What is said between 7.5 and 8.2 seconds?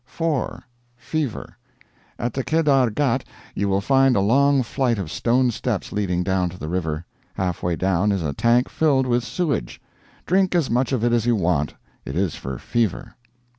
way down